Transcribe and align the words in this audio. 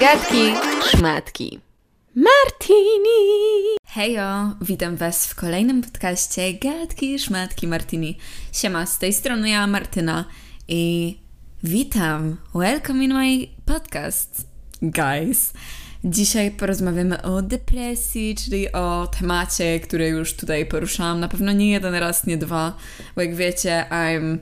Gadki, 0.00 0.54
szmatki. 0.90 1.60
Martini! 2.14 3.08
Hejo, 3.86 4.54
witam 4.60 4.96
Was 4.96 5.26
w 5.26 5.34
kolejnym 5.34 5.82
podcaście 5.82 6.54
Gadki, 6.54 7.18
szmatki, 7.18 7.66
Martini. 7.66 8.18
Siema, 8.52 8.86
z 8.86 8.98
tej 8.98 9.12
strony 9.12 9.48
ja, 9.48 9.66
Martyna 9.66 10.24
i 10.68 11.16
witam. 11.62 12.36
Welcome 12.54 13.04
in 13.04 13.14
my 13.14 13.46
podcast, 13.64 14.46
guys. 14.82 15.52
Dzisiaj 16.04 16.50
porozmawiamy 16.50 17.22
o 17.22 17.42
depresji, 17.42 18.34
czyli 18.34 18.72
o 18.72 19.08
temacie, 19.18 19.80
który 19.80 20.08
już 20.08 20.34
tutaj 20.34 20.66
poruszałam 20.66 21.20
na 21.20 21.28
pewno 21.28 21.52
nie 21.52 21.70
jeden 21.70 21.94
raz, 21.94 22.26
nie 22.26 22.36
dwa, 22.36 22.76
bo 23.16 23.22
jak 23.22 23.36
wiecie, 23.36 23.86
I'm 23.90 24.38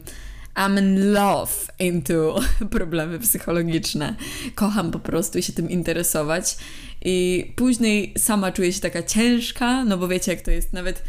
I'm 0.57 0.79
in 0.79 1.13
love 1.13 1.53
into 1.79 2.41
problemy 2.71 3.19
psychologiczne. 3.19 4.15
Kocham 4.55 4.91
po 4.91 4.99
prostu 4.99 5.43
się 5.43 5.53
tym 5.53 5.71
interesować 5.71 6.57
i 7.05 7.47
później 7.57 8.15
sama 8.19 8.53
czuję 8.53 8.73
się 8.73 8.81
taka 8.81 9.03
ciężka, 9.03 9.85
no 9.85 9.99
bo 9.99 10.09
wiecie 10.09 10.33
jak 10.33 10.41
to 10.41 10.51
jest, 10.51 10.73
nawet, 10.73 11.03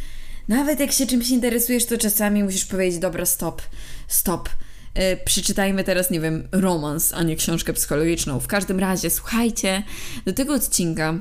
nawet 0.48 0.80
jak 0.80 0.92
się 0.92 1.08
czymś 1.08 1.30
interesujesz, 1.30 1.86
to 1.86 1.98
czasami 1.98 2.44
musisz 2.44 2.66
powiedzieć, 2.66 3.00
dobra, 3.00 3.26
stop, 3.26 3.62
stop. 4.08 4.50
Yy, 4.96 5.18
przeczytajmy 5.26 5.84
teraz, 5.84 6.12
nie 6.12 6.20
wiem, 6.20 6.48
romans, 6.52 7.14
a 7.14 7.24
nie 7.24 7.36
książkę 7.36 7.74
psychologiczną. 7.74 8.40
W 8.40 8.48
każdym 8.48 8.80
razie, 8.80 9.10
słuchajcie, 9.10 9.84
do 10.26 10.34
tego 10.34 10.54
odcinka 10.54 11.20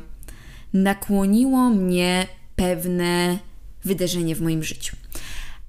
nakłoniło 0.72 1.70
mnie 1.70 2.26
pewne 2.56 3.38
wydarzenie 3.84 4.34
w 4.34 4.40
moim 4.40 4.62
życiu. 4.62 4.96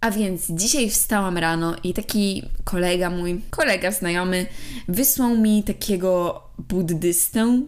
A 0.03 0.11
więc 0.11 0.45
dzisiaj 0.49 0.89
wstałam 0.89 1.37
rano 1.37 1.75
i 1.83 1.93
taki 1.93 2.43
kolega 2.63 3.09
mój, 3.09 3.41
kolega 3.49 3.91
znajomy, 3.91 4.45
wysłał 4.87 5.37
mi 5.37 5.63
takiego 5.63 6.43
buddystę. 6.57 7.61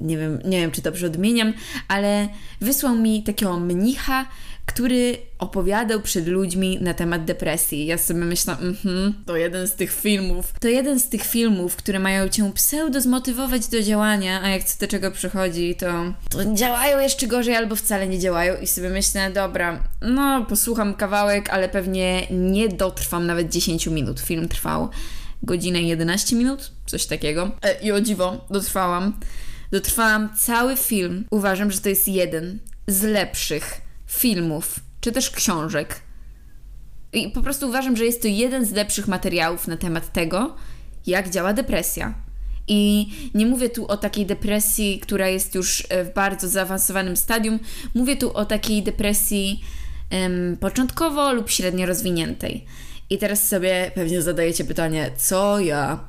Nie 0.00 0.18
wiem, 0.18 0.38
nie 0.44 0.60
wiem, 0.60 0.70
czy 0.70 0.82
dobrze 0.82 1.06
odmieniam, 1.06 1.52
ale 1.88 2.28
wysłał 2.60 2.96
mi 2.96 3.22
takiego 3.22 3.60
mnicha, 3.60 4.26
który 4.66 5.18
opowiadał 5.38 6.00
przed 6.00 6.26
ludźmi 6.26 6.78
na 6.80 6.94
temat 6.94 7.24
depresji. 7.24 7.86
Ja 7.86 7.98
sobie 7.98 8.20
myślę, 8.20 8.52
mhm, 8.52 9.14
to 9.26 9.36
jeden 9.36 9.68
z 9.68 9.74
tych 9.74 9.92
filmów, 9.92 10.52
to 10.60 10.68
jeden 10.68 11.00
z 11.00 11.08
tych 11.08 11.22
filmów, 11.22 11.76
które 11.76 11.98
mają 11.98 12.28
cię 12.28 12.52
pseudo 12.54 13.00
zmotywować 13.00 13.68
do 13.68 13.82
działania, 13.82 14.42
a 14.42 14.48
jak 14.48 14.64
co 14.64 14.80
do 14.80 14.90
czego 14.90 15.10
przychodzi, 15.10 15.74
to, 15.74 15.86
to 16.28 16.54
działają 16.54 17.00
jeszcze 17.00 17.26
gorzej 17.26 17.56
albo 17.56 17.76
wcale 17.76 18.08
nie 18.08 18.18
działają 18.18 18.60
i 18.60 18.66
sobie 18.66 18.88
myślę, 18.88 19.30
dobra, 19.30 19.84
no 20.02 20.44
posłucham 20.44 20.94
kawałek, 20.94 21.50
ale 21.50 21.68
pewnie 21.68 22.26
nie 22.30 22.68
dotrwam 22.68 23.26
nawet 23.26 23.52
10 23.52 23.86
minut. 23.86 24.20
Film 24.20 24.48
trwał 24.48 24.88
godzinę 25.42 25.82
11 25.82 26.36
minut, 26.36 26.72
coś 26.86 27.06
takiego. 27.06 27.50
E, 27.62 27.80
I 27.82 27.92
o 27.92 28.00
dziwo, 28.00 28.44
dotrwałam. 28.50 29.12
Dotrwałam 29.70 30.36
cały 30.38 30.76
film. 30.76 31.24
Uważam, 31.30 31.70
że 31.70 31.80
to 31.80 31.88
jest 31.88 32.08
jeden 32.08 32.58
z 32.86 33.02
lepszych 33.02 33.80
filmów, 34.06 34.80
czy 35.00 35.12
też 35.12 35.30
książek. 35.30 36.00
I 37.12 37.28
po 37.28 37.42
prostu 37.42 37.68
uważam, 37.68 37.96
że 37.96 38.04
jest 38.04 38.22
to 38.22 38.28
jeden 38.28 38.64
z 38.64 38.72
lepszych 38.72 39.08
materiałów 39.08 39.68
na 39.68 39.76
temat 39.76 40.12
tego, 40.12 40.56
jak 41.06 41.30
działa 41.30 41.52
depresja. 41.52 42.14
I 42.68 43.08
nie 43.34 43.46
mówię 43.46 43.68
tu 43.68 43.86
o 43.86 43.96
takiej 43.96 44.26
depresji, 44.26 45.00
która 45.02 45.28
jest 45.28 45.54
już 45.54 45.86
e, 45.88 46.04
w 46.04 46.14
bardzo 46.14 46.48
zaawansowanym 46.48 47.16
stadium. 47.16 47.58
Mówię 47.94 48.16
tu 48.16 48.32
o 48.32 48.44
takiej 48.44 48.82
depresji 48.82 49.64
um, 50.12 50.56
początkowo 50.60 51.32
lub 51.32 51.50
średnio 51.50 51.86
rozwiniętej. 51.86 52.64
I 53.10 53.18
teraz 53.18 53.48
sobie 53.48 53.90
pewnie 53.94 54.22
zadajecie 54.22 54.64
pytanie, 54.64 55.10
co 55.16 55.60
ja, 55.60 56.08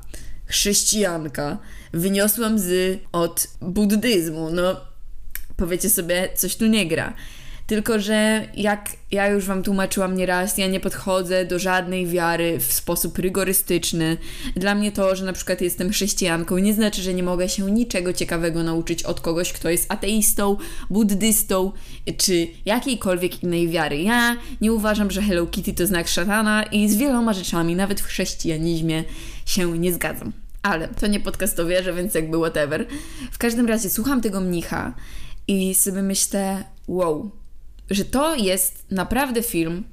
chrześcijanka, 0.51 1.57
wyniosłam 1.93 2.59
z 2.59 2.99
od 3.11 3.47
buddyzmu? 3.61 4.49
No, 4.51 4.75
powiecie 5.57 5.89
sobie, 5.89 6.29
coś 6.35 6.55
tu 6.55 6.65
nie 6.65 6.85
gra. 6.85 7.13
Tylko, 7.71 7.99
że 7.99 8.47
jak 8.57 8.89
ja 9.11 9.27
już 9.27 9.45
Wam 9.45 9.63
tłumaczyłam 9.63 10.15
nieraz, 10.15 10.57
ja 10.57 10.67
nie 10.67 10.79
podchodzę 10.79 11.45
do 11.45 11.59
żadnej 11.59 12.07
wiary 12.07 12.59
w 12.59 12.73
sposób 12.73 13.17
rygorystyczny. 13.17 14.17
Dla 14.55 14.75
mnie 14.75 14.91
to, 14.91 15.15
że 15.15 15.25
na 15.25 15.33
przykład 15.33 15.61
jestem 15.61 15.91
chrześcijanką, 15.91 16.57
nie 16.57 16.73
znaczy, 16.73 17.01
że 17.01 17.13
nie 17.13 17.23
mogę 17.23 17.49
się 17.49 17.71
niczego 17.71 18.13
ciekawego 18.13 18.63
nauczyć 18.63 19.03
od 19.03 19.21
kogoś, 19.21 19.53
kto 19.53 19.69
jest 19.69 19.91
ateistą, 19.91 20.57
buddystą 20.89 21.71
czy 22.17 22.47
jakiejkolwiek 22.65 23.43
innej 23.43 23.69
wiary. 23.69 24.01
Ja 24.01 24.37
nie 24.61 24.73
uważam, 24.73 25.11
że 25.11 25.21
Hello 25.21 25.45
Kitty 25.45 25.73
to 25.73 25.87
znak 25.87 26.07
szatana 26.07 26.63
i 26.63 26.89
z 26.89 26.95
wieloma 26.95 27.33
rzeczami, 27.33 27.75
nawet 27.75 28.01
w 28.01 28.05
chrześcijanizmie, 28.05 29.03
się 29.45 29.77
nie 29.77 29.93
zgadzam. 29.93 30.40
Ale 30.61 30.87
to 30.87 31.07
nie 31.07 31.19
podcast 31.19 31.59
o 31.59 31.65
wierze, 31.65 31.93
więc 31.93 32.15
jakby 32.15 32.37
whatever. 32.37 32.85
W 33.31 33.37
każdym 33.37 33.67
razie 33.67 33.89
słucham 33.89 34.21
tego 34.21 34.41
mnicha 34.41 34.93
i 35.47 35.75
sobie 35.75 36.01
myślę, 36.01 36.63
wow, 36.87 37.31
że 37.89 38.05
to 38.05 38.35
jest 38.35 38.91
naprawdę 38.91 39.43
film, 39.43 39.83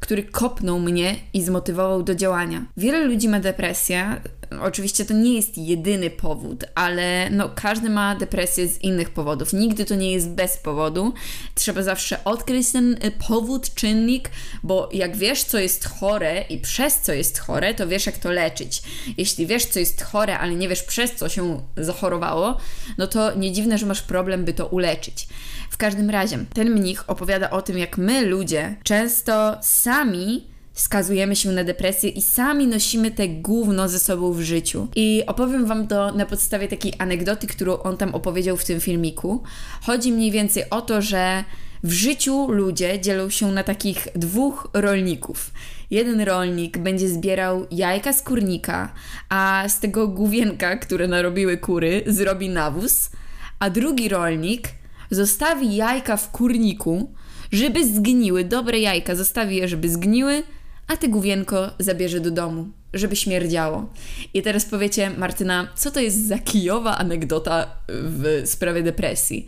który 0.00 0.22
kopnął 0.22 0.80
mnie 0.80 1.16
i 1.32 1.42
zmotywował 1.42 2.02
do 2.02 2.14
działania. 2.14 2.66
Wiele 2.76 3.04
ludzi 3.04 3.28
ma 3.28 3.40
depresję. 3.40 4.20
Oczywiście 4.62 5.04
to 5.04 5.14
nie 5.14 5.34
jest 5.34 5.58
jedyny 5.58 6.10
powód, 6.10 6.64
ale 6.74 7.30
no, 7.30 7.50
każdy 7.54 7.90
ma 7.90 8.14
depresję 8.14 8.68
z 8.68 8.82
innych 8.82 9.10
powodów. 9.10 9.52
Nigdy 9.52 9.84
to 9.84 9.94
nie 9.94 10.12
jest 10.12 10.30
bez 10.30 10.56
powodu. 10.56 11.14
Trzeba 11.54 11.82
zawsze 11.82 12.24
odkryć 12.24 12.72
ten 12.72 12.92
y, 12.92 13.12
powód, 13.28 13.74
czynnik, 13.74 14.30
bo 14.62 14.88
jak 14.92 15.16
wiesz, 15.16 15.44
co 15.44 15.58
jest 15.58 15.88
chore 15.88 16.44
i 16.48 16.58
przez 16.58 17.00
co 17.00 17.12
jest 17.12 17.38
chore, 17.38 17.74
to 17.74 17.88
wiesz, 17.88 18.06
jak 18.06 18.18
to 18.18 18.32
leczyć. 18.32 18.82
Jeśli 19.16 19.46
wiesz, 19.46 19.66
co 19.66 19.78
jest 19.78 20.02
chore, 20.02 20.38
ale 20.38 20.54
nie 20.54 20.68
wiesz, 20.68 20.82
przez 20.82 21.14
co 21.14 21.28
się 21.28 21.60
zachorowało, 21.76 22.56
no 22.98 23.06
to 23.06 23.34
nie 23.34 23.52
dziwne, 23.52 23.78
że 23.78 23.86
masz 23.86 24.02
problem, 24.02 24.44
by 24.44 24.52
to 24.52 24.66
uleczyć. 24.66 25.28
W 25.70 25.76
każdym 25.76 26.10
razie, 26.10 26.38
ten 26.54 26.70
mnich 26.70 27.10
opowiada 27.10 27.50
o 27.50 27.62
tym, 27.62 27.78
jak 27.78 27.98
my, 27.98 28.26
ludzie, 28.26 28.76
często 28.84 29.58
sami 29.62 30.57
skazujemy 30.78 31.36
się 31.36 31.52
na 31.52 31.64
depresję 31.64 32.10
i 32.10 32.22
sami 32.22 32.66
nosimy 32.66 33.10
te 33.10 33.28
gówno 33.28 33.88
ze 33.88 33.98
sobą 33.98 34.32
w 34.32 34.40
życiu. 34.40 34.88
I 34.96 35.22
opowiem 35.26 35.66
Wam 35.66 35.88
to 35.88 36.12
na 36.12 36.26
podstawie 36.26 36.68
takiej 36.68 36.92
anegdoty, 36.98 37.46
którą 37.46 37.78
on 37.78 37.96
tam 37.96 38.14
opowiedział 38.14 38.56
w 38.56 38.64
tym 38.64 38.80
filmiku. 38.80 39.42
Chodzi 39.82 40.12
mniej 40.12 40.30
więcej 40.30 40.70
o 40.70 40.80
to, 40.82 41.02
że 41.02 41.44
w 41.82 41.92
życiu 41.92 42.52
ludzie 42.52 43.00
dzielą 43.00 43.30
się 43.30 43.52
na 43.52 43.62
takich 43.62 44.08
dwóch 44.14 44.70
rolników. 44.74 45.50
Jeden 45.90 46.20
rolnik 46.20 46.78
będzie 46.78 47.08
zbierał 47.08 47.66
jajka 47.70 48.12
z 48.12 48.22
kurnika, 48.22 48.92
a 49.28 49.64
z 49.68 49.80
tego 49.80 50.08
główienka, 50.08 50.76
które 50.76 51.08
narobiły 51.08 51.56
kury, 51.56 52.02
zrobi 52.06 52.48
nawóz, 52.48 53.10
a 53.58 53.70
drugi 53.70 54.08
rolnik 54.08 54.68
zostawi 55.10 55.76
jajka 55.76 56.16
w 56.16 56.30
kurniku, 56.30 57.12
żeby 57.52 57.86
zgniły, 57.86 58.44
dobre 58.44 58.78
jajka, 58.78 59.14
zostawi 59.14 59.56
je, 59.56 59.68
żeby 59.68 59.90
zgniły, 59.90 60.42
a 60.88 60.96
ty 60.96 61.08
główienko 61.08 61.70
zabierze 61.78 62.20
do 62.20 62.30
domu, 62.30 62.68
żeby 62.94 63.16
śmierdziało. 63.16 63.88
I 64.34 64.42
teraz 64.42 64.64
powiecie, 64.64 65.10
Martyna, 65.10 65.68
co 65.76 65.90
to 65.90 66.00
jest 66.00 66.28
za 66.28 66.38
kijowa 66.38 66.98
anegdota 66.98 67.66
w 67.88 68.42
sprawie 68.44 68.82
depresji? 68.82 69.46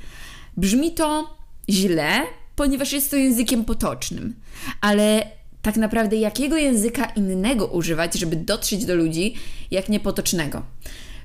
Brzmi 0.56 0.92
to 0.92 1.36
źle, 1.70 2.10
ponieważ 2.56 2.92
jest 2.92 3.10
to 3.10 3.16
językiem 3.16 3.64
potocznym, 3.64 4.34
ale 4.80 5.26
tak 5.62 5.76
naprawdę 5.76 6.16
jakiego 6.16 6.56
języka 6.56 7.04
innego 7.04 7.66
używać, 7.66 8.14
żeby 8.14 8.36
dotrzeć 8.36 8.84
do 8.84 8.94
ludzi, 8.94 9.34
jak 9.70 9.88
niepotocznego? 9.88 10.62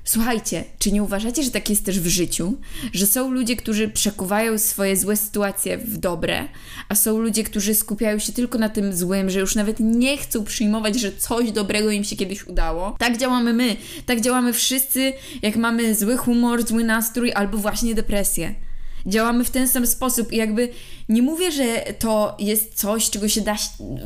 Słuchajcie, 0.08 0.64
czy 0.78 0.92
nie 0.92 1.02
uważacie, 1.02 1.42
że 1.42 1.50
tak 1.50 1.70
jest 1.70 1.84
też 1.84 2.00
w 2.00 2.06
życiu? 2.06 2.54
Że 2.92 3.06
są 3.06 3.30
ludzie, 3.30 3.56
którzy 3.56 3.88
przekuwają 3.88 4.58
swoje 4.58 4.96
złe 4.96 5.16
sytuacje 5.16 5.78
w 5.78 5.96
dobre, 5.96 6.48
a 6.88 6.94
są 6.94 7.18
ludzie, 7.18 7.44
którzy 7.44 7.74
skupiają 7.74 8.18
się 8.18 8.32
tylko 8.32 8.58
na 8.58 8.68
tym 8.68 8.96
złym, 8.96 9.30
że 9.30 9.40
już 9.40 9.54
nawet 9.54 9.80
nie 9.80 10.18
chcą 10.18 10.44
przyjmować, 10.44 11.00
że 11.00 11.12
coś 11.12 11.52
dobrego 11.52 11.90
im 11.90 12.04
się 12.04 12.16
kiedyś 12.16 12.46
udało? 12.46 12.96
Tak 12.98 13.16
działamy 13.16 13.52
my, 13.52 13.76
tak 14.06 14.20
działamy 14.20 14.52
wszyscy, 14.52 15.12
jak 15.42 15.56
mamy 15.56 15.94
zły 15.94 16.16
humor, 16.16 16.66
zły 16.66 16.84
nastrój 16.84 17.32
albo 17.32 17.58
właśnie 17.58 17.94
depresję 17.94 18.54
działamy 19.06 19.44
w 19.44 19.50
ten 19.50 19.68
sam 19.68 19.86
sposób 19.86 20.32
i 20.32 20.36
jakby 20.36 20.68
nie 21.08 21.22
mówię, 21.22 21.52
że 21.52 21.64
to 21.98 22.36
jest 22.38 22.74
coś, 22.74 23.10
czego 23.10 23.28
się 23.28 23.40
da 23.40 23.54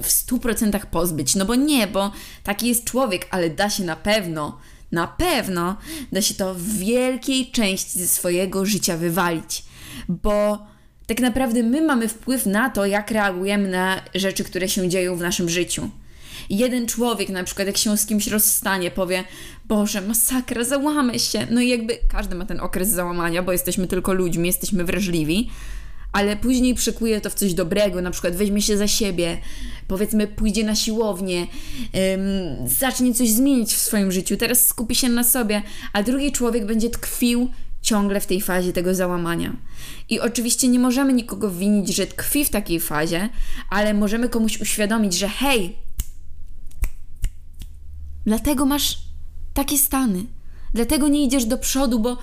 w 0.02 0.08
100% 0.08 0.86
pozbyć, 0.86 1.34
no 1.34 1.44
bo 1.44 1.54
nie, 1.54 1.86
bo 1.86 2.12
taki 2.42 2.68
jest 2.68 2.84
człowiek, 2.84 3.28
ale 3.30 3.50
da 3.50 3.70
się 3.70 3.84
na 3.84 3.96
pewno 3.96 4.58
na 4.92 5.06
pewno 5.06 5.76
da 6.12 6.22
się 6.22 6.34
to 6.34 6.54
w 6.54 6.62
wielkiej 6.62 7.50
części 7.50 7.98
ze 7.98 8.08
swojego 8.08 8.66
życia 8.66 8.96
wywalić, 8.96 9.64
bo 10.08 10.66
tak 11.06 11.20
naprawdę 11.20 11.62
my 11.62 11.82
mamy 11.82 12.08
wpływ 12.08 12.46
na 12.46 12.70
to, 12.70 12.86
jak 12.86 13.10
reagujemy 13.10 13.68
na 13.68 14.02
rzeczy, 14.14 14.44
które 14.44 14.68
się 14.68 14.88
dzieją 14.88 15.16
w 15.16 15.20
naszym 15.20 15.48
życiu. 15.48 15.90
Jeden 16.50 16.86
człowiek, 16.86 17.28
na 17.28 17.44
przykład, 17.44 17.66
jak 17.66 17.76
się 17.76 17.96
z 17.96 18.06
kimś 18.06 18.26
rozstanie, 18.26 18.90
powie: 18.90 19.24
Boże, 19.64 20.00
masakra, 20.00 20.64
załamę 20.64 21.18
się. 21.18 21.46
No 21.50 21.60
i 21.60 21.68
jakby 21.68 21.98
każdy 22.08 22.34
ma 22.34 22.46
ten 22.46 22.60
okres 22.60 22.88
załamania, 22.88 23.42
bo 23.42 23.52
jesteśmy 23.52 23.86
tylko 23.86 24.12
ludźmi, 24.12 24.46
jesteśmy 24.46 24.84
wrażliwi, 24.84 25.50
ale 26.12 26.36
później 26.36 26.74
przykuje 26.74 27.20
to 27.20 27.30
w 27.30 27.34
coś 27.34 27.54
dobrego, 27.54 28.02
na 28.02 28.10
przykład 28.10 28.36
weźmie 28.36 28.62
się 28.62 28.76
za 28.76 28.88
siebie, 28.88 29.38
powiedzmy 29.86 30.26
pójdzie 30.26 30.64
na 30.64 30.74
siłownię, 30.74 31.40
ym, 31.40 32.68
zacznie 32.68 33.14
coś 33.14 33.30
zmienić 33.30 33.74
w 33.74 33.78
swoim 33.78 34.12
życiu, 34.12 34.36
teraz 34.36 34.66
skupi 34.66 34.94
się 34.94 35.08
na 35.08 35.24
sobie, 35.24 35.62
a 35.92 36.02
drugi 36.02 36.32
człowiek 36.32 36.66
będzie 36.66 36.90
tkwił 36.90 37.50
ciągle 37.82 38.20
w 38.20 38.26
tej 38.26 38.40
fazie 38.40 38.72
tego 38.72 38.94
załamania. 38.94 39.56
I 40.08 40.20
oczywiście 40.20 40.68
nie 40.68 40.78
możemy 40.78 41.12
nikogo 41.12 41.50
winić, 41.50 41.94
że 41.96 42.06
tkwi 42.06 42.44
w 42.44 42.50
takiej 42.50 42.80
fazie, 42.80 43.28
ale 43.70 43.94
możemy 43.94 44.28
komuś 44.28 44.60
uświadomić, 44.60 45.14
że 45.14 45.28
hej, 45.28 45.76
dlatego 48.26 48.66
masz 48.66 48.98
takie 49.54 49.78
stany, 49.78 50.24
dlatego 50.74 51.08
nie 51.08 51.24
idziesz 51.24 51.44
do 51.44 51.58
przodu, 51.58 51.98
bo 51.98 52.18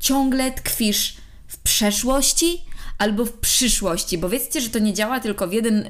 ciągle 0.00 0.50
tkwisz 0.52 1.16
w 1.46 1.58
przeszłości 1.58 2.62
albo 2.98 3.24
w 3.24 3.32
przyszłości, 3.32 4.18
bo 4.18 4.28
wiedzcie, 4.28 4.60
że 4.60 4.70
to 4.70 4.78
nie 4.78 4.94
działa 4.94 5.20
tylko 5.20 5.48
w 5.48 5.52
jeden 5.52 5.78
y, 5.78 5.86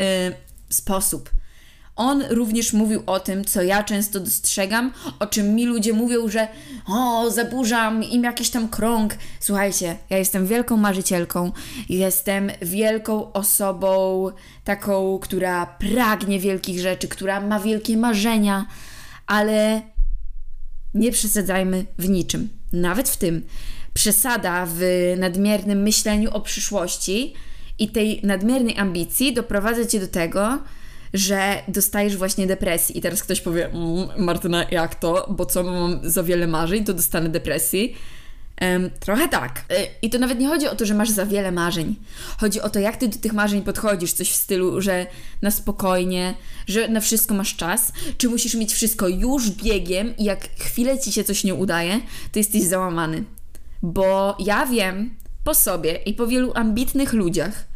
sposób. 0.69 1.31
On 1.97 2.23
również 2.31 2.73
mówił 2.73 3.03
o 3.07 3.21
tym, 3.21 3.45
co 3.45 3.63
ja 3.63 3.83
często 3.83 4.21
dostrzegam, 4.21 4.93
o 5.19 5.27
czym 5.27 5.55
mi 5.55 5.67
ludzie 5.67 5.93
mówią, 5.93 6.29
że 6.29 6.49
o, 6.87 7.31
zaburzam 7.31 8.05
im 8.05 8.25
jakiś 8.25 8.51
tam 8.51 8.69
krąg. 8.69 9.15
Słuchajcie, 9.41 9.97
ja 10.11 10.19
jestem 10.19 10.47
wielką 10.47 10.77
marzycielką, 10.77 11.53
jestem 11.89 12.51
wielką 12.63 13.33
osobą, 13.33 14.29
taką, 14.65 15.19
która 15.19 15.67
pragnie 15.67 16.41
wielkich 16.41 16.81
rzeczy, 16.81 17.09
która 17.09 17.41
ma 17.41 17.61
wielkie 17.61 17.97
marzenia, 17.97 18.67
ale 19.27 19.83
nie 20.95 21.13
przesadzajmy 21.13 21.87
w 21.99 22.09
niczym, 22.09 22.49
nawet 22.73 23.09
w 23.09 23.17
tym. 23.17 23.47
Przesada 23.95 24.67
w 24.69 24.81
nadmiernym 25.19 25.83
myśleniu 25.83 26.31
o 26.31 26.41
przyszłości 26.41 27.35
i 27.79 27.89
tej 27.89 28.21
nadmiernej 28.23 28.79
ambicji 28.79 29.35
doprowadza 29.35 29.87
cię 29.87 30.01
do 30.01 30.09
tego, 30.09 30.59
że 31.15 31.63
dostajesz 31.69 32.17
właśnie 32.17 32.47
depresji. 32.47 32.99
I 32.99 33.01
teraz 33.01 33.23
ktoś 33.23 33.41
powie, 33.41 33.69
mmm, 33.69 34.09
Martyna, 34.25 34.67
jak 34.71 34.95
to? 34.95 35.27
Bo 35.31 35.47
co, 35.47 35.63
mam 35.63 36.01
za 36.03 36.23
wiele 36.23 36.47
marzeń, 36.47 36.85
to 36.85 36.95
dostanę 36.95 37.29
depresji. 37.29 37.97
Um, 38.61 38.91
trochę 39.01 39.29
tak. 39.29 39.65
E, 39.71 39.87
I 40.03 40.11
to 40.11 40.19
nawet 40.19 40.39
nie 40.39 40.49
chodzi 40.49 40.69
o 40.69 40.77
to, 40.77 40.87
że 40.87 40.95
masz 40.95 41.11
za 41.11 41.27
wiele 41.27 41.53
marzeń. 41.53 41.97
Chodzi 42.39 42.61
o 42.61 42.71
to, 42.71 42.79
jak 42.79 42.97
ty 42.97 43.09
do 43.09 43.19
tych 43.19 43.33
marzeń 43.33 43.63
podchodzisz. 43.63 44.13
Coś 44.13 44.31
w 44.31 44.37
stylu, 44.37 44.81
że 44.81 45.07
na 45.43 45.51
spokojnie, 45.51 46.35
że 46.67 46.89
na 46.89 47.01
wszystko 47.01 47.35
masz 47.35 47.57
czas, 47.57 47.93
czy 48.19 48.29
musisz 48.29 48.55
mieć 48.55 48.75
wszystko 48.75 49.09
już 49.09 49.51
biegiem 49.51 50.17
i 50.17 50.25
jak 50.25 50.49
chwilę 50.59 50.99
ci 50.99 51.13
się 51.13 51.25
coś 51.25 51.45
nie 51.45 51.55
udaje, 51.55 52.01
to 52.33 52.39
jesteś 52.39 52.63
załamany. 52.63 53.25
Bo 53.83 54.37
ja 54.39 54.67
wiem 54.67 55.15
po 55.45 55.55
sobie 55.55 55.93
i 55.93 56.15
po 56.15 56.27
wielu 56.27 56.53
ambitnych 56.55 57.13
ludziach, 57.13 57.67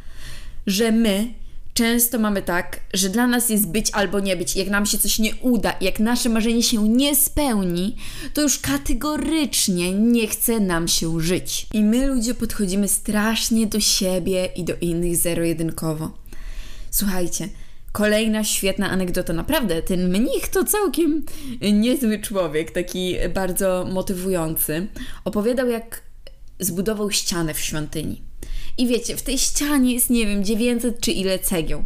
że 0.66 0.92
my 0.92 1.34
często 1.74 2.18
mamy 2.18 2.42
tak, 2.42 2.80
że 2.94 3.08
dla 3.08 3.26
nas 3.26 3.48
jest 3.48 3.68
być 3.68 3.90
albo 3.92 4.20
nie 4.20 4.36
być. 4.36 4.56
Jak 4.56 4.68
nam 4.68 4.86
się 4.86 4.98
coś 4.98 5.18
nie 5.18 5.34
uda, 5.36 5.74
jak 5.80 6.00
nasze 6.00 6.28
marzenie 6.28 6.62
się 6.62 6.88
nie 6.88 7.16
spełni, 7.16 7.96
to 8.34 8.42
już 8.42 8.58
kategorycznie 8.58 9.92
nie 9.92 10.26
chce 10.26 10.60
nam 10.60 10.88
się 10.88 11.20
żyć. 11.20 11.66
I 11.72 11.82
my 11.82 12.06
ludzie 12.06 12.34
podchodzimy 12.34 12.88
strasznie 12.88 13.66
do 13.66 13.80
siebie 13.80 14.48
i 14.56 14.64
do 14.64 14.74
innych 14.80 15.16
zero-jedynkowo. 15.16 16.10
Słuchajcie, 16.90 17.48
kolejna 17.96 18.44
świetna 18.44 18.90
anegdota. 18.90 19.32
Naprawdę, 19.32 19.82
ten 19.82 20.08
mnich 20.08 20.48
to 20.48 20.64
całkiem 20.64 21.24
niezły 21.72 22.18
człowiek, 22.18 22.70
taki 22.70 23.16
bardzo 23.34 23.86
motywujący. 23.92 24.86
Opowiadał, 25.24 25.68
jak 25.68 26.02
zbudował 26.60 27.10
ścianę 27.10 27.54
w 27.54 27.60
świątyni. 27.60 28.22
I 28.78 28.86
wiecie, 28.86 29.16
w 29.16 29.22
tej 29.22 29.38
ścianie 29.38 29.94
jest, 29.94 30.10
nie 30.10 30.26
wiem, 30.26 30.44
900 30.44 31.00
czy 31.00 31.12
ile 31.12 31.38
cegieł 31.38 31.84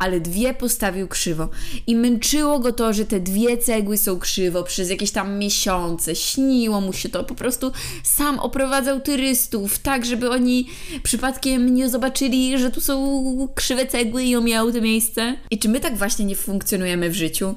ale 0.00 0.20
dwie 0.20 0.54
postawił 0.54 1.08
krzywo. 1.08 1.48
I 1.86 1.96
męczyło 1.96 2.58
go 2.58 2.72
to, 2.72 2.92
że 2.92 3.04
te 3.04 3.20
dwie 3.20 3.58
cegły 3.58 3.98
są 3.98 4.18
krzywo 4.18 4.62
przez 4.62 4.90
jakieś 4.90 5.10
tam 5.10 5.38
miesiące. 5.38 6.16
Śniło 6.16 6.80
mu 6.80 6.92
się 6.92 7.08
to. 7.08 7.24
Po 7.24 7.34
prostu 7.34 7.72
sam 8.02 8.38
oprowadzał 8.38 9.00
turystów, 9.00 9.78
tak, 9.78 10.06
żeby 10.06 10.30
oni 10.30 10.68
przypadkiem 11.02 11.74
nie 11.74 11.88
zobaczyli, 11.88 12.58
że 12.58 12.70
tu 12.70 12.80
są 12.80 13.48
krzywe 13.54 13.86
cegły 13.86 14.24
i 14.24 14.36
omijały 14.36 14.72
to 14.72 14.80
miejsce. 14.80 15.36
I 15.50 15.58
czy 15.58 15.68
my 15.68 15.80
tak 15.80 15.96
właśnie 15.96 16.24
nie 16.24 16.36
funkcjonujemy 16.36 17.10
w 17.10 17.14
życiu? 17.14 17.54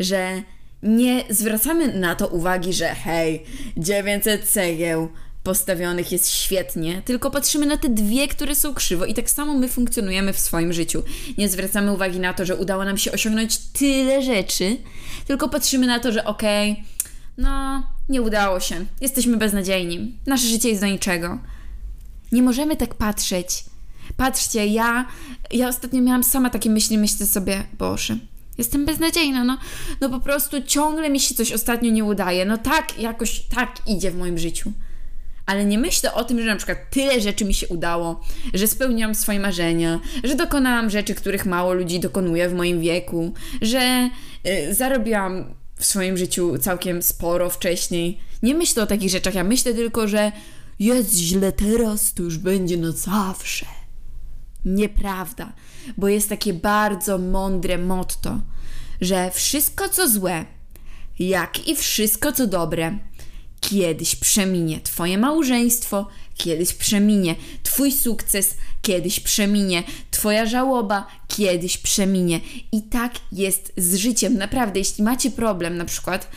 Że 0.00 0.42
nie 0.82 1.24
zwracamy 1.30 1.98
na 1.98 2.14
to 2.14 2.28
uwagi, 2.28 2.72
że 2.72 2.86
hej, 2.86 3.42
900 3.76 4.44
cegieł, 4.44 5.08
postawionych 5.44 6.12
jest 6.12 6.30
świetnie, 6.30 7.02
tylko 7.04 7.30
patrzymy 7.30 7.66
na 7.66 7.76
te 7.76 7.88
dwie, 7.88 8.28
które 8.28 8.54
są 8.54 8.74
krzywo 8.74 9.04
i 9.04 9.14
tak 9.14 9.30
samo 9.30 9.54
my 9.54 9.68
funkcjonujemy 9.68 10.32
w 10.32 10.38
swoim 10.38 10.72
życiu. 10.72 11.02
Nie 11.38 11.48
zwracamy 11.48 11.92
uwagi 11.92 12.20
na 12.20 12.34
to, 12.34 12.46
że 12.46 12.56
udało 12.56 12.84
nam 12.84 12.98
się 12.98 13.12
osiągnąć 13.12 13.58
tyle 13.58 14.22
rzeczy, 14.22 14.76
tylko 15.26 15.48
patrzymy 15.48 15.86
na 15.86 16.00
to, 16.00 16.12
że 16.12 16.24
okej, 16.24 16.72
okay, 16.72 16.84
no, 17.38 17.82
nie 18.08 18.22
udało 18.22 18.60
się, 18.60 18.86
jesteśmy 19.00 19.36
beznadziejni, 19.36 20.18
nasze 20.26 20.48
życie 20.48 20.68
jest 20.68 20.80
do 20.80 20.86
niczego. 20.86 21.38
Nie 22.32 22.42
możemy 22.42 22.76
tak 22.76 22.94
patrzeć. 22.94 23.64
Patrzcie, 24.16 24.66
ja, 24.66 25.08
ja 25.50 25.68
ostatnio 25.68 26.02
miałam 26.02 26.24
sama 26.24 26.50
takie 26.50 26.70
myśli, 26.70 26.98
myślę 26.98 27.26
sobie, 27.26 27.62
Boże, 27.78 28.18
Jestem 28.58 28.84
beznadziejna, 28.84 29.44
no, 29.44 29.58
no 30.00 30.10
po 30.10 30.20
prostu 30.20 30.62
ciągle 30.62 31.10
mi 31.10 31.20
się 31.20 31.34
coś 31.34 31.52
ostatnio 31.52 31.90
nie 31.90 32.04
udaje. 32.04 32.44
No 32.44 32.58
tak, 32.58 32.98
jakoś 32.98 33.40
tak 33.40 33.76
idzie 33.86 34.10
w 34.10 34.18
moim 34.18 34.38
życiu 34.38 34.72
ale 35.46 35.64
nie 35.64 35.78
myślę 35.78 36.14
o 36.14 36.24
tym, 36.24 36.40
że 36.40 36.46
na 36.46 36.56
przykład 36.56 36.78
tyle 36.90 37.20
rzeczy 37.20 37.44
mi 37.44 37.54
się 37.54 37.68
udało, 37.68 38.20
że 38.54 38.66
spełniłam 38.66 39.14
swoje 39.14 39.40
marzenia, 39.40 40.00
że 40.24 40.34
dokonałam 40.34 40.90
rzeczy, 40.90 41.14
których 41.14 41.46
mało 41.46 41.72
ludzi 41.72 42.00
dokonuje 42.00 42.48
w 42.48 42.54
moim 42.54 42.80
wieku, 42.80 43.32
że 43.62 44.10
y, 44.46 44.74
zarobiłam 44.74 45.44
w 45.76 45.84
swoim 45.84 46.16
życiu 46.16 46.58
całkiem 46.58 47.02
sporo 47.02 47.50
wcześniej. 47.50 48.18
Nie 48.42 48.54
myślę 48.54 48.82
o 48.82 48.86
takich 48.86 49.10
rzeczach, 49.10 49.34
ja 49.34 49.44
myślę 49.44 49.74
tylko, 49.74 50.08
że 50.08 50.32
jest 50.78 51.14
źle 51.14 51.52
teraz, 51.52 52.14
to 52.14 52.22
już 52.22 52.38
będzie 52.38 52.76
na 52.76 52.92
zawsze. 52.92 53.66
Nieprawda, 54.64 55.52
bo 55.96 56.08
jest 56.08 56.28
takie 56.28 56.54
bardzo 56.54 57.18
mądre 57.18 57.78
motto, 57.78 58.40
że 59.00 59.30
wszystko 59.30 59.88
co 59.88 60.08
złe, 60.08 60.44
jak 61.18 61.68
i 61.68 61.76
wszystko 61.76 62.32
co 62.32 62.46
dobre, 62.46 62.98
kiedyś 63.70 64.16
przeminie. 64.16 64.80
Twoje 64.80 65.18
małżeństwo 65.18 66.06
kiedyś 66.36 66.72
przeminie. 66.72 67.34
Twój 67.62 67.92
sukces 67.92 68.56
kiedyś 68.82 69.20
przeminie. 69.20 69.82
Twoja 70.10 70.46
żałoba 70.46 71.06
kiedyś 71.28 71.78
przeminie. 71.78 72.40
I 72.72 72.82
tak 72.82 73.12
jest 73.32 73.72
z 73.76 73.94
życiem. 73.94 74.38
Naprawdę, 74.38 74.78
jeśli 74.78 75.04
macie 75.04 75.30
problem 75.30 75.76
na 75.76 75.84
przykład, 75.84 76.30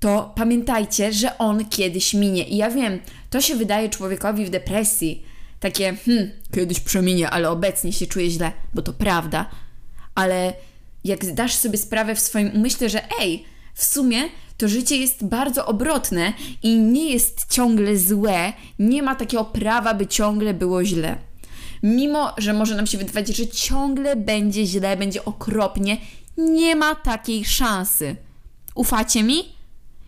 to 0.00 0.32
pamiętajcie, 0.36 1.12
że 1.12 1.38
on 1.38 1.68
kiedyś 1.68 2.14
minie. 2.14 2.48
I 2.48 2.56
ja 2.56 2.70
wiem, 2.70 2.98
to 3.30 3.40
się 3.40 3.56
wydaje 3.56 3.88
człowiekowi 3.88 4.44
w 4.44 4.50
depresji 4.50 5.22
takie, 5.60 5.96
hmm, 5.96 6.30
kiedyś 6.54 6.80
przeminie, 6.80 7.30
ale 7.30 7.50
obecnie 7.50 7.92
się 7.92 8.06
czuję 8.06 8.30
źle, 8.30 8.52
bo 8.74 8.82
to 8.82 8.92
prawda. 8.92 9.50
Ale 10.14 10.52
jak 11.04 11.24
zdasz 11.24 11.54
sobie 11.54 11.78
sprawę 11.78 12.14
w 12.14 12.20
swoim 12.20 12.50
umyśle, 12.54 12.88
że 12.88 13.02
ej, 13.20 13.44
w 13.74 13.84
sumie 13.84 14.28
to 14.56 14.68
życie 14.68 14.96
jest 14.96 15.24
bardzo 15.24 15.66
obrotne 15.66 16.32
i 16.62 16.78
nie 16.78 17.10
jest 17.10 17.46
ciągle 17.50 17.96
złe, 17.96 18.52
nie 18.78 19.02
ma 19.02 19.14
takiego 19.14 19.44
prawa, 19.44 19.94
by 19.94 20.06
ciągle 20.06 20.54
było 20.54 20.84
źle. 20.84 21.18
Mimo, 21.82 22.34
że 22.38 22.52
może 22.52 22.76
nam 22.76 22.86
się 22.86 22.98
wydawać, 22.98 23.28
że 23.28 23.46
ciągle 23.46 24.16
będzie 24.16 24.66
źle, 24.66 24.96
będzie 24.96 25.24
okropnie, 25.24 25.96
nie 26.38 26.76
ma 26.76 26.94
takiej 26.94 27.44
szansy. 27.44 28.16
Ufacie 28.74 29.22
mi? 29.22 29.44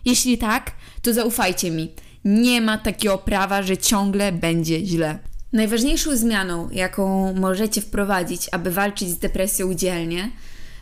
Jeśli 0.05 0.37
tak, 0.37 0.71
to 1.01 1.13
zaufajcie 1.13 1.71
mi. 1.71 1.91
Nie 2.25 2.61
ma 2.61 2.77
takiego 2.77 3.17
prawa, 3.17 3.63
że 3.63 3.77
ciągle 3.77 4.31
będzie 4.31 4.85
źle. 4.85 5.19
Najważniejszą 5.53 6.15
zmianą, 6.15 6.69
jaką 6.71 7.33
możecie 7.33 7.81
wprowadzić, 7.81 8.49
aby 8.51 8.71
walczyć 8.71 9.09
z 9.09 9.17
depresją 9.17 9.73
dzielnie, 9.73 10.31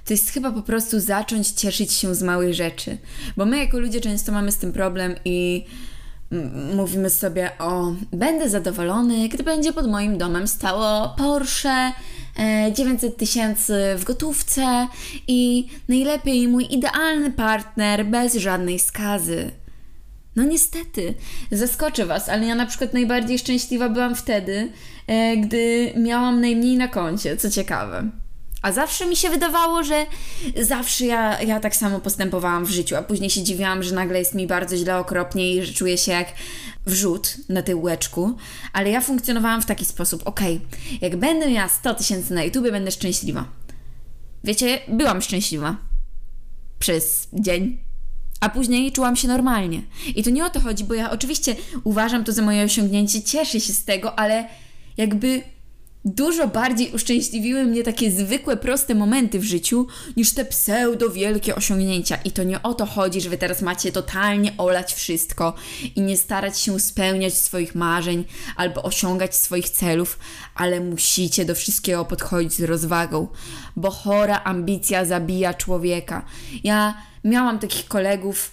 to 0.07 0.13
jest 0.13 0.29
chyba 0.29 0.51
po 0.51 0.61
prostu 0.61 0.99
zacząć 0.99 1.47
cieszyć 1.49 1.93
się 1.93 2.15
z 2.15 2.23
małych 2.23 2.53
rzeczy. 2.53 2.97
Bo 3.37 3.45
my 3.45 3.57
jako 3.57 3.79
ludzie 3.79 4.01
często 4.01 4.31
mamy 4.31 4.51
z 4.51 4.57
tym 4.57 4.73
problem 4.73 5.15
i 5.25 5.65
mówimy 6.75 7.09
sobie 7.09 7.51
o 7.59 7.93
będę 8.13 8.49
zadowolony, 8.49 9.29
gdy 9.29 9.43
będzie 9.43 9.73
pod 9.73 9.87
moim 9.87 10.17
domem 10.17 10.47
stało 10.47 11.15
Porsche 11.17 11.91
900 12.73 13.13
e, 13.13 13.17
tysięcy 13.17 13.73
w 13.97 14.03
gotówce 14.03 14.87
i 15.27 15.67
najlepiej 15.89 16.47
mój 16.47 16.73
idealny 16.73 17.31
partner 17.31 18.05
bez 18.05 18.35
żadnej 18.35 18.79
skazy. 18.79 19.51
No 20.35 20.43
niestety, 20.43 21.13
zaskoczę 21.51 22.05
Was, 22.05 22.29
ale 22.29 22.45
ja 22.45 22.55
na 22.55 22.65
przykład 22.65 22.93
najbardziej 22.93 23.39
szczęśliwa 23.39 23.89
byłam 23.89 24.15
wtedy, 24.15 24.71
e, 25.07 25.37
gdy 25.37 25.93
miałam 25.95 26.41
najmniej 26.41 26.77
na 26.77 26.87
koncie, 26.87 27.37
co 27.37 27.49
ciekawe. 27.49 28.09
A 28.61 28.71
zawsze 28.71 29.05
mi 29.05 29.15
się 29.15 29.29
wydawało, 29.29 29.83
że 29.83 30.05
zawsze 30.61 31.05
ja, 31.05 31.41
ja 31.41 31.59
tak 31.59 31.75
samo 31.75 31.99
postępowałam 31.99 32.65
w 32.65 32.69
życiu, 32.69 32.95
a 32.95 33.01
później 33.01 33.29
się 33.29 33.43
dziwiłam, 33.43 33.83
że 33.83 33.95
nagle 33.95 34.19
jest 34.19 34.35
mi 34.35 34.47
bardzo 34.47 34.77
źle, 34.77 34.97
okropnie 34.97 35.53
i 35.55 35.65
że 35.65 35.73
czuję 35.73 35.97
się 35.97 36.11
jak 36.11 36.27
wrzut 36.85 37.37
na 37.49 37.61
tyłeczku. 37.61 38.37
Ale 38.73 38.89
ja 38.89 39.01
funkcjonowałam 39.01 39.61
w 39.61 39.65
taki 39.65 39.85
sposób, 39.85 40.27
okay, 40.27 40.59
jak 41.01 41.15
będę 41.15 41.51
miała 41.51 41.67
100 41.69 41.93
tysięcy 41.93 42.33
na 42.33 42.43
YouTube, 42.43 42.71
będę 42.71 42.91
szczęśliwa. 42.91 43.45
Wiecie, 44.43 44.79
byłam 44.87 45.21
szczęśliwa. 45.21 45.75
Przez 46.79 47.27
dzień. 47.33 47.77
A 48.39 48.49
później 48.49 48.91
czułam 48.91 49.15
się 49.15 49.27
normalnie. 49.27 49.81
I 50.15 50.23
to 50.23 50.29
nie 50.29 50.45
o 50.45 50.49
to 50.49 50.59
chodzi, 50.59 50.83
bo 50.83 50.93
ja 50.93 51.11
oczywiście 51.11 51.55
uważam 51.83 52.23
to 52.23 52.33
za 52.33 52.41
moje 52.41 52.63
osiągnięcie, 52.63 53.21
cieszę 53.21 53.59
się 53.59 53.73
z 53.73 53.85
tego, 53.85 54.19
ale 54.19 54.49
jakby 54.97 55.43
dużo 56.07 56.47
bardziej 56.47 56.91
uszczęśliwiły 56.91 57.65
mnie 57.65 57.83
takie 57.83 58.11
zwykłe, 58.11 58.57
proste 58.57 58.95
momenty 58.95 59.39
w 59.39 59.43
życiu 59.43 59.87
niż 60.17 60.33
te 60.33 60.45
pseudo 60.45 61.09
wielkie 61.09 61.55
osiągnięcia. 61.55 62.17
I 62.25 62.31
to 62.31 62.43
nie 62.43 62.63
o 62.63 62.73
to 62.73 62.85
chodzi, 62.85 63.21
że 63.21 63.29
wy 63.29 63.37
teraz 63.37 63.61
macie 63.61 63.91
totalnie 63.91 64.53
olać 64.57 64.93
wszystko 64.93 65.53
i 65.95 66.01
nie 66.01 66.17
starać 66.17 66.59
się 66.59 66.79
spełniać 66.79 67.33
swoich 67.33 67.75
marzeń 67.75 68.25
albo 68.55 68.83
osiągać 68.83 69.35
swoich 69.35 69.69
celów, 69.69 70.19
ale 70.55 70.79
musicie 70.79 71.45
do 71.45 71.55
wszystkiego 71.55 72.05
podchodzić 72.05 72.53
z 72.53 72.63
rozwagą, 72.63 73.27
bo 73.75 73.91
chora 73.91 74.41
ambicja 74.43 75.05
zabija 75.05 75.53
człowieka. 75.53 76.25
Ja 76.63 77.01
miałam 77.23 77.59
takich 77.59 77.87
kolegów 77.87 78.51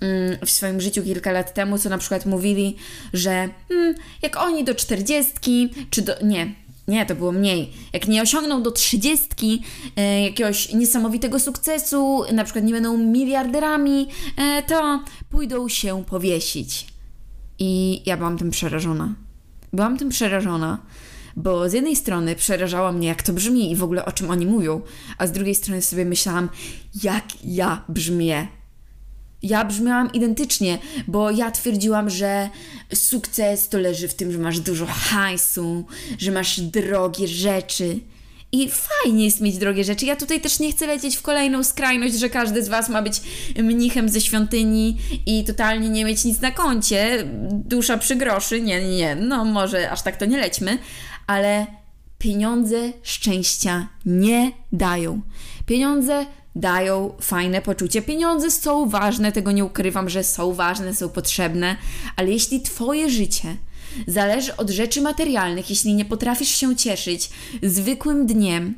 mm, 0.00 0.38
w 0.46 0.50
swoim 0.50 0.80
życiu 0.80 1.02
kilka 1.02 1.32
lat 1.32 1.54
temu, 1.54 1.78
co 1.78 1.88
na 1.88 1.98
przykład 1.98 2.26
mówili, 2.26 2.76
że 3.12 3.48
hmm, 3.68 3.94
jak 4.22 4.36
oni 4.36 4.64
do 4.64 4.74
czterdziestki, 4.74 5.70
czy 5.90 6.02
do. 6.02 6.12
Nie, 6.22 6.61
nie, 6.88 7.06
to 7.06 7.14
było 7.14 7.32
mniej. 7.32 7.72
Jak 7.92 8.08
nie 8.08 8.22
osiągną 8.22 8.62
do 8.62 8.70
trzydziestki 8.70 9.62
e, 9.96 10.22
jakiegoś 10.22 10.72
niesamowitego 10.72 11.40
sukcesu, 11.40 12.22
na 12.32 12.44
przykład 12.44 12.64
nie 12.64 12.72
będą 12.72 12.98
miliarderami, 12.98 14.08
e, 14.36 14.62
to 14.62 15.04
pójdą 15.30 15.68
się 15.68 16.04
powiesić. 16.04 16.86
I 17.58 18.02
ja 18.06 18.16
byłam 18.16 18.38
tym 18.38 18.50
przerażona. 18.50 19.14
Byłam 19.72 19.98
tym 19.98 20.08
przerażona, 20.08 20.78
bo 21.36 21.68
z 21.68 21.72
jednej 21.72 21.96
strony 21.96 22.34
przerażała 22.34 22.92
mnie, 22.92 23.08
jak 23.08 23.22
to 23.22 23.32
brzmi 23.32 23.70
i 23.70 23.76
w 23.76 23.82
ogóle 23.82 24.04
o 24.04 24.12
czym 24.12 24.30
oni 24.30 24.46
mówią, 24.46 24.80
a 25.18 25.26
z 25.26 25.32
drugiej 25.32 25.54
strony 25.54 25.82
sobie 25.82 26.04
myślałam, 26.04 26.48
jak 27.02 27.24
ja 27.44 27.84
brzmię 27.88 28.48
ja 29.42 29.64
brzmiałam 29.64 30.12
identycznie, 30.12 30.78
bo 31.08 31.30
ja 31.30 31.50
twierdziłam, 31.50 32.10
że 32.10 32.48
sukces 32.94 33.68
to 33.68 33.78
leży 33.78 34.08
w 34.08 34.14
tym, 34.14 34.32
że 34.32 34.38
masz 34.38 34.60
dużo 34.60 34.86
hajsu, 34.86 35.84
że 36.18 36.30
masz 36.30 36.60
drogie 36.60 37.28
rzeczy. 37.28 38.00
I 38.54 38.70
fajnie 38.70 39.24
jest 39.24 39.40
mieć 39.40 39.58
drogie 39.58 39.84
rzeczy. 39.84 40.06
Ja 40.06 40.16
tutaj 40.16 40.40
też 40.40 40.58
nie 40.58 40.72
chcę 40.72 40.86
lecieć 40.86 41.16
w 41.16 41.22
kolejną 41.22 41.64
skrajność, 41.64 42.14
że 42.14 42.30
każdy 42.30 42.62
z 42.62 42.68
Was 42.68 42.88
ma 42.88 43.02
być 43.02 43.20
mnichem 43.58 44.08
ze 44.08 44.20
świątyni 44.20 44.96
i 45.26 45.44
totalnie 45.44 45.88
nie 45.88 46.04
mieć 46.04 46.24
nic 46.24 46.40
na 46.40 46.50
koncie. 46.50 47.24
Dusza 47.50 47.98
przy 47.98 48.16
groszy. 48.16 48.60
Nie, 48.60 48.80
nie, 48.80 48.96
nie. 48.96 49.16
No 49.16 49.44
może 49.44 49.90
aż 49.90 50.02
tak 50.02 50.16
to 50.16 50.24
nie 50.24 50.38
lećmy. 50.38 50.78
Ale 51.26 51.66
pieniądze 52.18 52.92
szczęścia 53.02 53.88
nie 54.06 54.52
dają. 54.72 55.20
Pieniądze 55.66 56.26
dają 56.54 57.14
fajne 57.20 57.62
poczucie. 57.62 58.02
Pieniądze 58.02 58.50
są 58.50 58.88
ważne, 58.88 59.32
tego 59.32 59.52
nie 59.52 59.64
ukrywam, 59.64 60.08
że 60.08 60.24
są 60.24 60.52
ważne, 60.52 60.94
są 60.94 61.08
potrzebne, 61.08 61.76
ale 62.16 62.30
jeśli 62.30 62.60
Twoje 62.60 63.10
życie 63.10 63.56
zależy 64.06 64.56
od 64.56 64.70
rzeczy 64.70 65.00
materialnych, 65.00 65.70
jeśli 65.70 65.94
nie 65.94 66.04
potrafisz 66.04 66.48
się 66.48 66.76
cieszyć 66.76 67.30
zwykłym 67.62 68.26
dniem, 68.26 68.74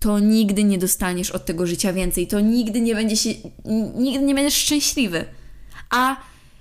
to 0.00 0.18
nigdy 0.18 0.64
nie 0.64 0.78
dostaniesz 0.78 1.30
od 1.30 1.44
tego 1.44 1.66
życia 1.66 1.92
więcej, 1.92 2.26
to 2.26 2.40
nigdy 2.40 2.80
nie 2.80 2.94
będzie 2.94 3.16
się, 3.16 3.30
nigdy 3.94 4.24
nie 4.24 4.34
będziesz 4.34 4.54
szczęśliwy. 4.54 5.24
A 5.90 6.16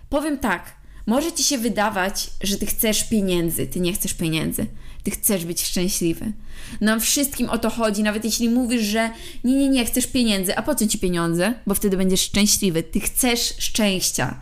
powiem 0.10 0.38
tak, 0.38 0.80
może 1.05 1.31
ci 1.31 1.43
się 1.43 1.58
wydawać, 1.58 2.29
że 2.41 2.58
ty 2.58 2.65
chcesz 2.65 3.03
pieniędzy, 3.03 3.67
ty 3.67 3.79
nie 3.79 3.93
chcesz 3.93 4.13
pieniędzy. 4.13 4.65
Ty 5.03 5.12
chcesz 5.12 5.46
być 5.46 5.65
szczęśliwy. 5.65 6.31
Nam 6.81 7.01
wszystkim 7.01 7.50
o 7.50 7.58
to 7.58 7.70
chodzi, 7.70 8.03
nawet 8.03 8.25
jeśli 8.25 8.50
mówisz, 8.50 8.81
że 8.81 9.10
nie, 9.43 9.55
nie, 9.55 9.70
nie, 9.70 9.86
chcesz 9.86 10.08
pieniędzy. 10.08 10.58
A 10.58 10.62
po 10.62 10.75
co 10.75 10.88
ci 10.88 11.00
pieniądze? 11.00 11.53
Bo 11.67 11.75
wtedy 11.75 11.98
będziesz 11.98 12.22
szczęśliwy. 12.22 12.84
Ty 12.84 13.00
chcesz 13.00 13.53
szczęścia. 13.58 14.39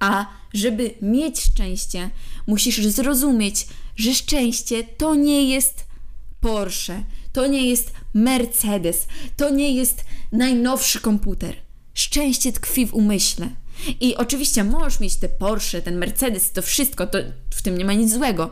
A 0.00 0.26
żeby 0.54 0.94
mieć 1.02 1.40
szczęście, 1.40 2.10
musisz 2.46 2.86
zrozumieć, 2.86 3.66
że 3.96 4.14
szczęście 4.14 4.84
to 4.84 5.14
nie 5.14 5.44
jest 5.44 5.84
Porsche, 6.40 7.04
to 7.32 7.46
nie 7.46 7.70
jest 7.70 7.92
Mercedes, 8.14 9.06
to 9.36 9.50
nie 9.50 9.74
jest 9.74 10.04
najnowszy 10.32 11.00
komputer. 11.00 11.56
Szczęście 11.94 12.52
tkwi 12.52 12.86
w 12.86 12.94
umyśle. 12.94 13.48
I 14.00 14.16
oczywiście 14.16 14.64
możesz 14.64 15.00
mieć 15.00 15.16
te 15.16 15.28
Porsche, 15.28 15.82
ten 15.82 15.98
Mercedes, 15.98 16.52
to 16.52 16.62
wszystko, 16.62 17.06
to 17.06 17.18
w 17.50 17.62
tym 17.62 17.78
nie 17.78 17.84
ma 17.84 17.92
nic 17.92 18.12
złego 18.12 18.50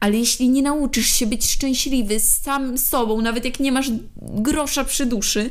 ale 0.00 0.18
jeśli 0.18 0.48
nie 0.48 0.62
nauczysz 0.62 1.06
się 1.06 1.26
być 1.26 1.50
szczęśliwy 1.50 2.20
z 2.20 2.40
samym 2.42 2.78
sobą, 2.78 3.20
nawet 3.20 3.44
jak 3.44 3.60
nie 3.60 3.72
masz 3.72 3.90
grosza 4.16 4.84
przy 4.84 5.06
duszy, 5.06 5.50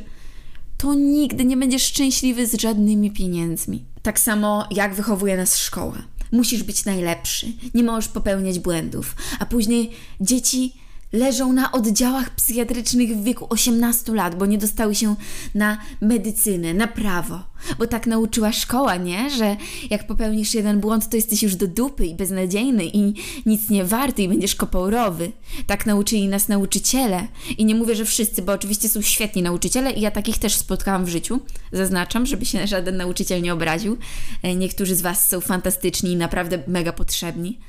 to 0.78 0.94
nigdy 0.94 1.46
nie 1.46 1.58
będziesz 1.58 1.84
szczęśliwy 1.84 2.48
z 2.48 2.62
żadnymi 2.62 3.12
pieniędzmi. 3.12 3.86
Tak 4.02 4.20
samo 4.20 4.68
jak 4.72 4.96
wychowuje 4.96 5.38
nas 5.38 5.58
szkoła. 5.58 5.98
Musisz 6.32 6.64
być 6.64 6.86
najlepszy, 6.86 7.48
nie 7.74 7.84
możesz 7.84 8.08
popełniać 8.08 8.60
błędów, 8.60 9.16
a 9.40 9.46
później 9.46 9.92
dzieci 10.22 10.74
leżą 11.12 11.54
na 11.54 11.72
oddziałach 11.72 12.30
psychiatrycznych 12.30 13.18
w 13.18 13.24
wieku 13.24 13.48
18 13.50 14.14
lat, 14.14 14.36
bo 14.36 14.46
nie 14.46 14.58
dostały 14.58 14.96
się 14.96 15.16
na 15.56 15.78
medycynę, 16.02 16.74
na 16.74 16.88
prawo. 16.88 17.44
Bo 17.80 17.88
tak 17.88 18.08
nauczyła 18.08 18.52
szkoła, 18.52 18.96
nie? 18.96 19.30
Że 19.30 19.58
jak 19.90 20.08
popełnisz 20.08 20.54
jeden 20.54 20.80
błąd, 20.80 21.10
to 21.10 21.16
jesteś 21.16 21.44
już 21.44 21.56
do 21.56 21.68
dupy 21.68 22.06
i 22.06 22.16
beznadziejny 22.16 22.86
i 22.86 23.14
nic 23.46 23.70
nie 23.70 23.86
warty 23.86 24.22
i 24.22 24.28
będziesz 24.28 24.56
kopaurowy. 24.56 25.32
Tak 25.68 25.86
nauczyli 25.86 26.28
nas 26.28 26.48
nauczyciele. 26.48 27.28
I 27.58 27.66
nie 27.66 27.76
mówię, 27.76 27.96
że 27.96 28.06
wszyscy, 28.06 28.42
bo 28.42 28.54
oczywiście 28.54 28.90
są 28.90 29.02
świetni 29.02 29.42
nauczyciele 29.42 29.92
i 29.92 30.02
ja 30.02 30.12
takich 30.12 30.38
też 30.38 30.56
spotkałam 30.56 31.06
w 31.06 31.10
życiu. 31.10 31.40
Zaznaczam, 31.72 32.26
żeby 32.26 32.46
się 32.46 32.68
żaden 32.68 32.98
nauczyciel 32.98 33.42
nie 33.42 33.54
obraził. 33.54 33.98
E, 34.44 34.56
niektórzy 34.56 34.96
z 34.96 35.02
Was 35.02 35.30
są 35.30 35.42
fantastyczni 35.42 36.12
i 36.12 36.16
naprawdę 36.16 36.64
mega 36.68 36.94
potrzebni. 36.94 37.60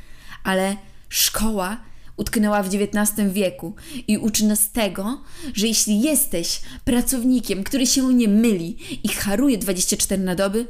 Ale 0.45 0.77
szkoła 1.09 1.90
utknęła 2.21 2.63
w 2.63 2.75
XIX 2.75 3.33
wieku 3.33 3.75
i 4.09 4.19
uczy 4.19 4.45
nas 4.45 4.73
tego, 4.73 5.21
że 5.55 5.67
jeśli 5.67 6.01
jesteś 6.01 6.61
pracownikiem, 6.85 7.65
który 7.65 7.87
się 7.87 8.15
nie 8.15 8.29
myli 8.29 8.77
i 9.03 9.09
haruje 9.09 9.59
24 9.59 10.23
na 10.23 10.35
doby, 10.35 10.67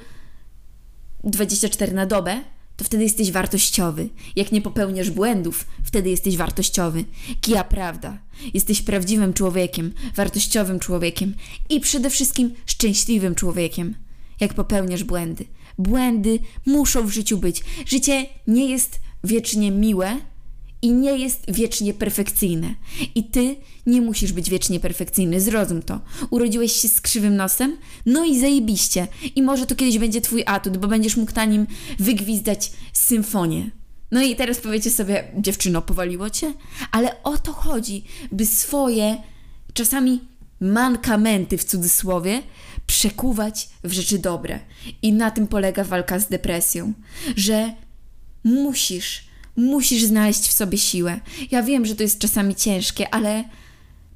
24 1.24 1.92
na 1.92 2.06
dobę, 2.06 2.40
to 2.76 2.84
wtedy 2.84 3.02
jesteś 3.02 3.32
wartościowy. 3.32 4.08
Jak 4.36 4.52
nie 4.52 4.62
popełniasz 4.62 5.10
błędów, 5.10 5.66
wtedy 5.84 6.10
jesteś 6.10 6.36
wartościowy. 6.36 7.04
Kija 7.40 7.64
prawda. 7.64 8.18
Jesteś 8.54 8.82
prawdziwym 8.82 9.32
człowiekiem, 9.32 9.92
wartościowym 10.16 10.78
człowiekiem 10.78 11.34
i 11.68 11.80
przede 11.80 12.10
wszystkim 12.10 12.54
szczęśliwym 12.66 13.34
człowiekiem. 13.34 13.94
Jak 14.40 14.54
popełniasz 14.54 15.04
błędy. 15.04 15.44
Błędy 15.78 16.38
muszą 16.66 17.06
w 17.06 17.10
życiu 17.10 17.38
być. 17.38 17.62
Życie 17.86 18.26
nie 18.46 18.70
jest 18.70 19.00
wiecznie 19.24 19.70
miłe, 19.70 20.20
i 20.82 20.92
nie 20.92 21.18
jest 21.18 21.44
wiecznie 21.48 21.94
perfekcyjne. 21.94 22.74
I 23.14 23.24
ty 23.24 23.56
nie 23.86 24.00
musisz 24.00 24.32
być 24.32 24.50
wiecznie 24.50 24.80
perfekcyjny, 24.80 25.40
zrozum 25.40 25.82
to. 25.82 26.00
Urodziłeś 26.30 26.72
się 26.72 26.88
z 26.88 27.00
krzywym 27.00 27.36
nosem? 27.36 27.76
No 28.06 28.24
i 28.24 28.40
zajebiście. 28.40 29.08
I 29.36 29.42
może 29.42 29.66
to 29.66 29.74
kiedyś 29.74 29.98
będzie 29.98 30.20
twój 30.20 30.42
atut, 30.46 30.76
bo 30.76 30.88
będziesz 30.88 31.16
mógł 31.16 31.32
na 31.34 31.44
nim 31.44 31.66
wygwizdać 31.98 32.72
symfonię. 32.92 33.70
No 34.10 34.22
i 34.22 34.36
teraz 34.36 34.58
powiecie 34.58 34.90
sobie, 34.90 35.24
dziewczyno, 35.38 35.82
powaliło 35.82 36.30
cię? 36.30 36.52
Ale 36.92 37.22
o 37.22 37.38
to 37.38 37.52
chodzi, 37.52 38.04
by 38.32 38.46
swoje 38.46 39.16
czasami 39.72 40.20
mankamenty 40.60 41.58
w 41.58 41.64
cudzysłowie 41.64 42.42
przekuwać 42.86 43.68
w 43.84 43.92
rzeczy 43.92 44.18
dobre. 44.18 44.60
I 45.02 45.12
na 45.12 45.30
tym 45.30 45.46
polega 45.46 45.84
walka 45.84 46.18
z 46.18 46.28
depresją, 46.28 46.92
że 47.36 47.74
musisz 48.44 49.29
Musisz 49.60 50.02
znaleźć 50.02 50.40
w 50.48 50.52
sobie 50.52 50.78
siłę. 50.78 51.20
Ja 51.50 51.62
wiem, 51.62 51.86
że 51.86 51.94
to 51.94 52.02
jest 52.02 52.18
czasami 52.18 52.54
ciężkie, 52.54 53.14
ale 53.14 53.44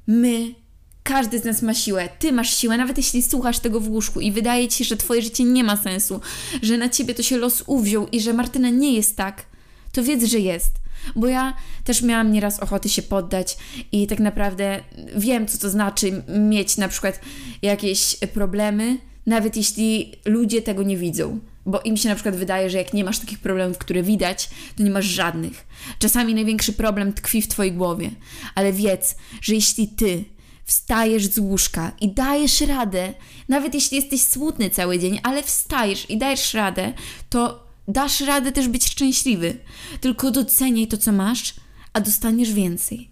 my, 0.07 0.55
każdy 1.03 1.39
z 1.39 1.43
nas 1.43 1.61
ma 1.61 1.73
siłę. 1.73 2.09
Ty 2.19 2.31
masz 2.31 2.57
siłę, 2.57 2.77
nawet 2.77 2.97
jeśli 2.97 3.23
słuchasz 3.23 3.59
tego 3.59 3.79
w 3.79 3.89
łóżku 3.89 4.21
i 4.21 4.31
wydaje 4.31 4.67
ci 4.67 4.77
się, 4.77 4.83
że 4.83 4.97
twoje 4.97 5.21
życie 5.21 5.43
nie 5.43 5.63
ma 5.63 5.77
sensu, 5.77 6.21
że 6.61 6.77
na 6.77 6.89
ciebie 6.89 7.13
to 7.13 7.23
się 7.23 7.37
los 7.37 7.63
uwziął 7.67 8.07
i 8.07 8.21
że 8.21 8.33
Martyna 8.33 8.69
nie 8.69 8.93
jest 8.93 9.15
tak, 9.15 9.45
to 9.91 10.03
wiedz, 10.03 10.23
że 10.23 10.39
jest. 10.39 10.71
Bo 11.15 11.27
ja 11.27 11.53
też 11.83 12.01
miałam 12.01 12.31
nieraz 12.31 12.59
ochoty 12.59 12.89
się 12.89 13.01
poddać 13.01 13.57
i 13.91 14.07
tak 14.07 14.19
naprawdę 14.19 14.83
wiem, 15.15 15.47
co 15.47 15.57
to 15.57 15.69
znaczy 15.69 16.23
mieć 16.39 16.77
na 16.77 16.87
przykład 16.87 17.19
jakieś 17.61 18.17
problemy, 18.33 18.97
nawet 19.25 19.57
jeśli 19.57 20.13
ludzie 20.25 20.61
tego 20.61 20.83
nie 20.83 20.97
widzą. 20.97 21.39
Bo 21.65 21.81
im 21.81 21.97
się 21.97 22.09
na 22.09 22.15
przykład 22.15 22.35
wydaje, 22.35 22.69
że 22.69 22.77
jak 22.77 22.93
nie 22.93 23.03
masz 23.03 23.19
takich 23.19 23.39
problemów, 23.39 23.77
które 23.77 24.03
widać, 24.03 24.49
to 24.77 24.83
nie 24.83 24.89
masz 24.89 25.05
żadnych. 25.05 25.67
Czasami 25.99 26.35
największy 26.35 26.73
problem 26.73 27.13
tkwi 27.13 27.41
w 27.41 27.47
Twojej 27.47 27.73
głowie, 27.73 28.11
ale 28.55 28.73
wiedz, 28.73 29.15
że 29.41 29.55
jeśli 29.55 29.87
Ty 29.87 30.25
wstajesz 30.65 31.25
z 31.25 31.37
łóżka 31.37 31.91
i 32.01 32.09
dajesz 32.09 32.61
radę, 32.61 33.13
nawet 33.49 33.73
jeśli 33.73 33.97
jesteś 33.97 34.21
smutny 34.21 34.69
cały 34.69 34.99
dzień, 34.99 35.19
ale 35.23 35.43
wstajesz 35.43 36.09
i 36.09 36.17
dajesz 36.17 36.53
radę, 36.53 36.93
to 37.29 37.67
dasz 37.87 38.21
radę 38.21 38.51
też 38.51 38.67
być 38.67 38.85
szczęśliwy. 38.85 39.57
Tylko 40.01 40.31
doceniaj 40.31 40.87
to, 40.87 40.97
co 40.97 41.11
masz, 41.11 41.53
a 41.93 42.01
dostaniesz 42.01 42.53
więcej. 42.53 43.09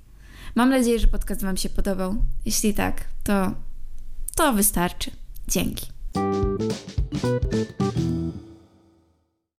Mam 0.56 0.70
nadzieję, 0.70 1.00
że 1.00 1.08
podcast 1.08 1.44
Wam 1.44 1.58
się 1.58 1.70
podobał. 1.70 2.16
Jeśli 2.46 2.74
tak, 2.74 3.06
to 3.24 3.52
to 4.36 4.54
wystarczy. 4.54 5.12
Dzięki. 5.48 5.86